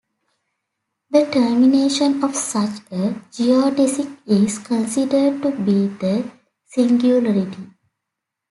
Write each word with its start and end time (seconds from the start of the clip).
The 1.11 1.27
termination 1.27 2.23
of 2.23 2.35
such 2.35 2.79
a 2.91 3.13
geodesic 3.31 4.17
is 4.25 4.57
considered 4.57 5.43
to 5.43 5.51
be 5.51 5.89
the 5.89 6.27
singularity. 6.65 7.67